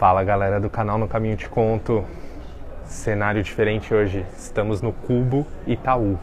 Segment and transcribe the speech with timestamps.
[0.00, 2.06] Fala galera do canal No Caminho Te Conto.
[2.84, 4.24] Cenário diferente hoje.
[4.34, 6.18] Estamos no Cubo Itaú.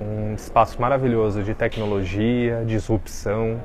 [0.00, 3.60] Um espaço maravilhoso de tecnologia, disrupção,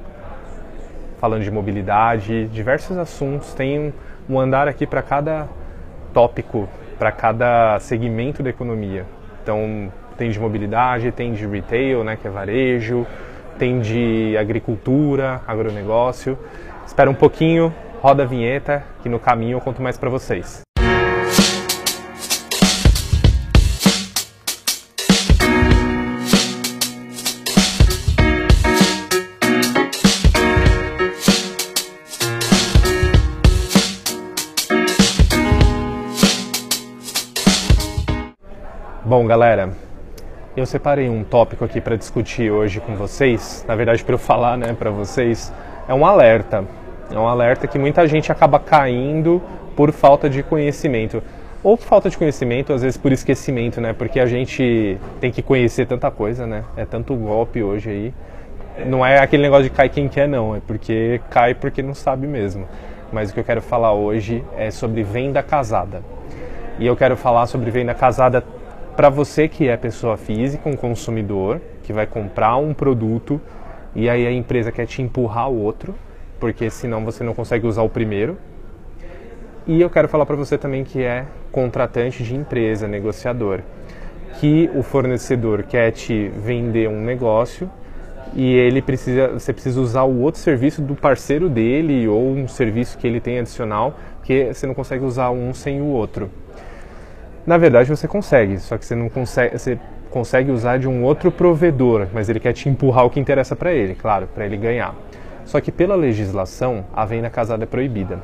[1.19, 3.53] falando de mobilidade, diversos assuntos.
[3.53, 3.93] Tem
[4.27, 5.47] um andar aqui para cada
[6.15, 6.67] tópico,
[6.97, 9.05] para cada segmento da economia.
[9.43, 13.05] Então, tem de mobilidade, tem de retail, né, que é varejo,
[13.59, 16.39] tem de agricultura, agronegócio.
[16.88, 17.71] Espera um pouquinho,
[18.04, 20.61] roda a vinheta, que no caminho eu conto mais para vocês.
[39.06, 39.70] Bom, galera,
[40.58, 43.64] eu separei um tópico aqui para discutir hoje com vocês.
[43.66, 45.53] Na verdade, para eu falar, né, para vocês,
[45.88, 46.66] é um alerta.
[47.12, 49.42] É um alerta que muita gente acaba caindo
[49.75, 51.22] por falta de conhecimento.
[51.64, 53.94] Ou por falta de conhecimento, às vezes por esquecimento, né?
[53.94, 56.64] Porque a gente tem que conhecer tanta coisa, né?
[56.76, 58.14] É tanto golpe hoje aí.
[58.86, 60.56] Não é aquele negócio de cai quem quer, não.
[60.56, 62.68] É porque cai porque não sabe mesmo.
[63.12, 66.02] Mas o que eu quero falar hoje é sobre venda casada.
[66.80, 68.44] E eu quero falar sobre venda casada
[68.95, 73.40] para você que é pessoa física, um consumidor, que vai comprar um produto
[73.95, 75.94] e aí a empresa quer te empurrar o outro,
[76.44, 78.38] porque senão você não consegue usar o primeiro.
[79.66, 83.61] E eu quero falar para você também que é contratante de empresa, negociador,
[84.41, 87.71] que o fornecedor quer te vender um negócio
[88.33, 92.97] e ele precisa, você precisa usar o outro serviço do parceiro dele ou um serviço
[92.97, 96.30] que ele tem adicional, porque você não consegue usar um sem o outro.
[97.47, 101.31] Na verdade você consegue, só que você não consegue, você consegue usar de um outro
[101.31, 104.94] provedor, mas ele quer te empurrar o que interessa para ele, claro, para ele ganhar.
[105.45, 108.19] Só que pela legislação, a venda casada é proibida.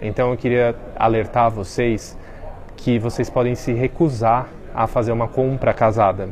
[0.00, 2.16] Então eu queria alertar vocês
[2.76, 6.28] que vocês podem se recusar a fazer uma compra casada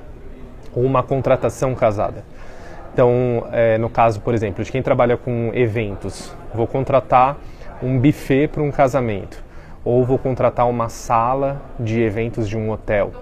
[0.75, 2.23] ou uma contratação casada.
[2.93, 7.37] Então, é, no caso, por exemplo, de quem trabalha com eventos, vou contratar
[7.83, 9.45] um buffet para um casamento
[9.85, 13.13] ou vou contratar uma sala de eventos de um hotel.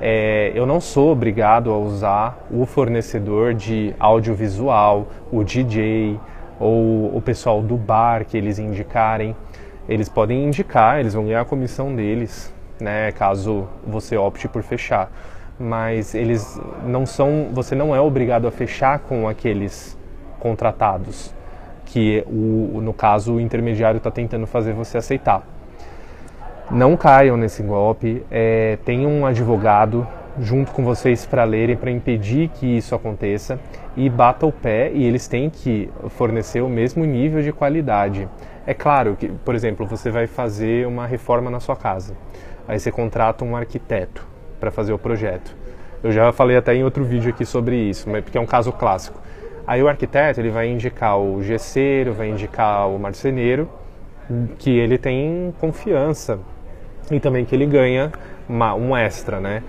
[0.00, 6.18] É, eu não sou obrigado a usar o fornecedor de audiovisual, o DJ
[6.58, 9.34] ou o pessoal do bar que eles indicarem.
[9.88, 15.10] Eles podem indicar, eles vão ganhar a comissão deles, né, caso você opte por fechar.
[15.58, 19.98] Mas eles não são, você não é obrigado a fechar com aqueles
[20.38, 21.34] contratados,
[21.84, 25.42] que o, no caso o intermediário está tentando fazer você aceitar.
[26.70, 28.22] Não caiam nesse golpe.
[28.30, 30.06] É, tenham um advogado
[30.40, 33.58] junto com vocês para lerem, para impedir que isso aconteça
[33.96, 38.28] e bata o pé e eles têm que fornecer o mesmo nível de qualidade.
[38.66, 42.14] É claro que, por exemplo, você vai fazer uma reforma na sua casa.
[42.66, 44.26] Aí você contrata um arquiteto
[44.60, 45.56] para fazer o projeto.
[46.02, 49.20] Eu já falei até em outro vídeo aqui sobre isso, porque é um caso clássico.
[49.66, 53.68] Aí o arquiteto ele vai indicar o gesseiro, vai indicar o marceneiro,
[54.58, 56.38] que ele tem confiança
[57.10, 58.12] e também que ele ganha
[58.48, 59.62] uma, um extra, né?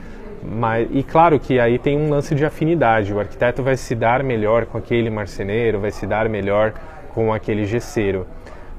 [0.43, 3.13] Mas, e claro que aí tem um lance de afinidade.
[3.13, 6.73] O arquiteto vai se dar melhor com aquele marceneiro, vai se dar melhor
[7.13, 8.25] com aquele gesseiro.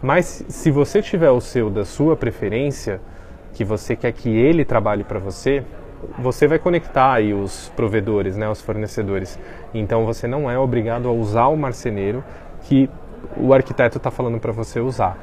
[0.03, 3.00] Mas se você tiver o seu da sua preferência,
[3.53, 5.62] que você quer que ele trabalhe para você,
[6.19, 9.38] você vai conectar aí os provedores, né, os fornecedores.
[9.75, 12.25] Então você não é obrigado a usar o marceneiro
[12.62, 12.88] que
[13.37, 15.19] o arquiteto está falando para você usar.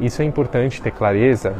[0.00, 1.54] Isso é importante ter clareza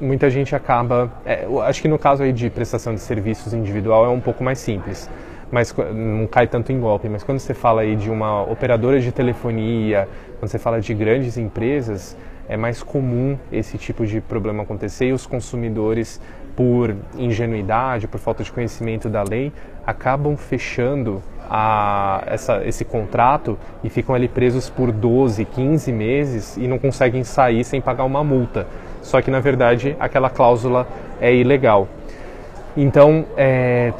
[0.00, 1.10] muita gente acaba.
[1.24, 4.58] É, acho que no caso aí de prestação de serviços individual é um pouco mais
[4.58, 5.08] simples,
[5.50, 7.08] mas não cai tanto em golpe.
[7.08, 11.36] Mas quando você fala aí de uma operadora de telefonia, quando você fala de grandes
[11.36, 12.16] empresas,
[12.48, 16.20] é mais comum esse tipo de problema acontecer e os consumidores,
[16.56, 19.52] por ingenuidade, por falta de conhecimento da lei,
[19.86, 26.66] acabam fechando a, essa, esse contrato e ficam ali presos por 12, 15 meses e
[26.66, 28.66] não conseguem sair sem pagar uma multa
[29.02, 30.86] só que na verdade aquela cláusula
[31.20, 31.88] é ilegal.
[32.76, 33.92] Então, é,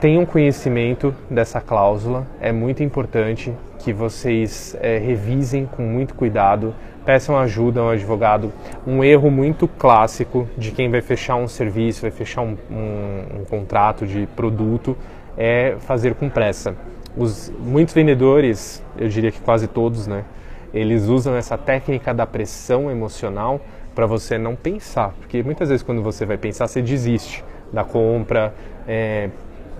[0.00, 6.74] tenham conhecimento dessa cláusula, é muito importante que vocês é, revisem com muito cuidado,
[7.04, 8.50] peçam ajuda ao advogado.
[8.86, 13.44] Um erro muito clássico de quem vai fechar um serviço, vai fechar um, um, um
[13.44, 14.96] contrato de produto,
[15.36, 16.74] é fazer com pressa.
[17.14, 20.24] Os, muitos vendedores, eu diria que quase todos, né,
[20.72, 23.60] eles usam essa técnica da pressão emocional
[23.94, 28.54] para você não pensar, porque muitas vezes quando você vai pensar você desiste da compra,
[28.86, 29.30] é,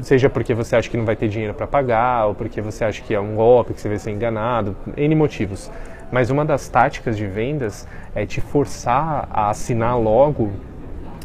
[0.01, 3.03] seja porque você acha que não vai ter dinheiro para pagar ou porque você acha
[3.03, 5.71] que é um golpe, que você vai ser enganado, n motivos.
[6.11, 10.53] Mas uma das táticas de vendas é te forçar a assinar logo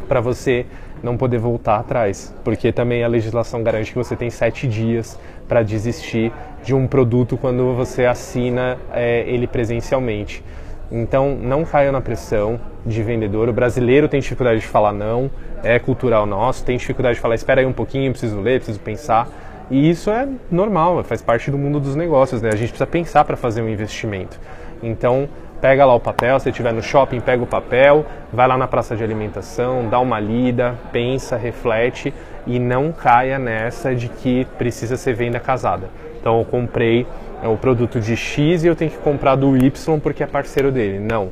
[0.07, 0.65] para você
[1.01, 5.63] não poder voltar atrás, porque também a legislação garante que você tem sete dias para
[5.63, 6.31] desistir
[6.63, 10.43] de um produto quando você assina é, ele presencialmente.
[10.91, 13.47] Então, não caia na pressão de vendedor.
[13.47, 15.29] O brasileiro tem dificuldade de falar não,
[15.63, 19.27] é cultural nosso, tem dificuldade de falar espera aí um pouquinho, preciso ler, preciso pensar.
[19.69, 22.49] E isso é normal, faz parte do mundo dos negócios, né?
[22.49, 24.39] A gente precisa pensar para fazer um investimento.
[24.81, 25.29] Então,
[25.61, 28.95] pega lá o papel, se estiver no shopping, pega o papel, vai lá na praça
[28.95, 32.11] de alimentação, dá uma lida, pensa, reflete
[32.45, 35.89] e não caia nessa de que precisa ser venda casada.
[36.19, 37.05] Então, eu comprei
[37.43, 40.99] o produto de X e eu tenho que comprar do Y porque é parceiro dele.
[40.99, 41.31] Não.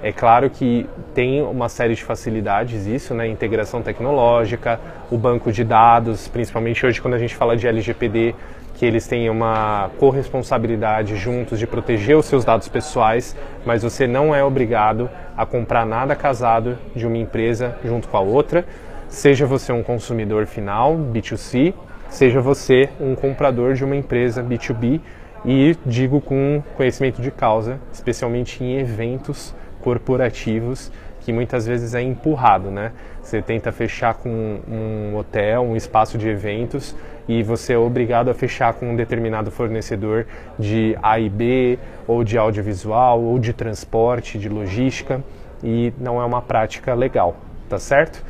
[0.00, 3.26] É claro que tem uma série de facilidades isso, né?
[3.26, 4.78] Integração tecnológica,
[5.10, 8.32] o banco de dados, principalmente hoje quando a gente fala de LGPD,
[8.76, 14.32] que eles têm uma corresponsabilidade juntos de proteger os seus dados pessoais, mas você não
[14.32, 18.64] é obrigado a comprar nada casado de uma empresa junto com a outra,
[19.08, 21.74] seja você um consumidor final, B2C,
[22.08, 25.00] seja você um comprador de uma empresa B2B
[25.44, 30.90] e digo com conhecimento de causa, especialmente em eventos corporativos
[31.28, 32.92] que muitas vezes é empurrado, né?
[33.20, 34.30] Você tenta fechar com
[34.66, 36.96] um hotel, um espaço de eventos
[37.28, 40.26] e você é obrigado a fechar com um determinado fornecedor
[40.58, 45.22] de A e B, ou de audiovisual, ou de transporte, de logística,
[45.62, 47.36] e não é uma prática legal,
[47.68, 48.24] tá certo?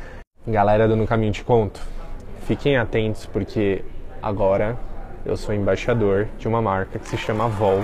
[0.49, 1.79] Galera do No Caminho de Conto,
[2.47, 3.85] fiquem atentos porque
[4.19, 4.75] agora
[5.23, 7.83] eu sou embaixador de uma marca que se chama Vol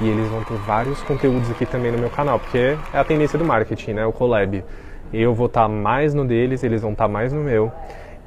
[0.00, 3.38] e eles vão ter vários conteúdos aqui também no meu canal, porque é a tendência
[3.38, 4.04] do marketing, né?
[4.04, 4.64] O collab.
[5.12, 7.70] Eu vou estar tá mais no deles, eles vão estar tá mais no meu.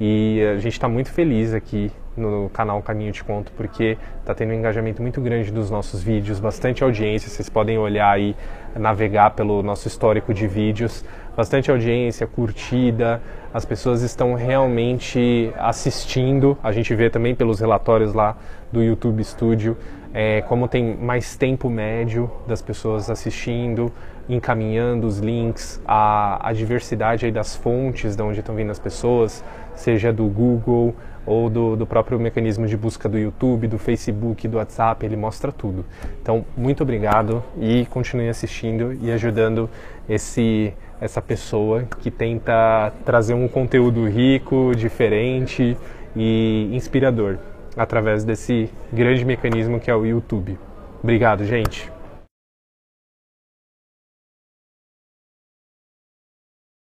[0.00, 4.50] E a gente está muito feliz aqui no canal Caminho de Conto, porque está tendo
[4.50, 7.28] um engajamento muito grande dos nossos vídeos, bastante audiência.
[7.28, 8.34] Vocês podem olhar aí,
[8.74, 11.04] navegar pelo nosso histórico de vídeos,
[11.36, 13.20] bastante audiência, curtida.
[13.52, 16.56] As pessoas estão realmente assistindo.
[16.62, 18.36] A gente vê também pelos relatórios lá
[18.72, 19.76] do YouTube Studio
[20.18, 23.92] é, como tem mais tempo médio das pessoas assistindo,
[24.28, 29.44] encaminhando os links, a, a diversidade das fontes de onde estão vindo as pessoas,
[29.74, 30.94] seja do Google
[31.24, 35.50] ou do, do próprio mecanismo de busca do YouTube, do Facebook, do WhatsApp, ele mostra
[35.50, 35.84] tudo.
[36.22, 39.68] Então, muito obrigado e continue assistindo e ajudando
[40.08, 45.76] esse essa pessoa que tenta trazer um conteúdo rico, diferente
[46.14, 47.36] e inspirador
[47.76, 50.58] através desse grande mecanismo que é o YouTube.
[51.02, 51.95] Obrigado, gente.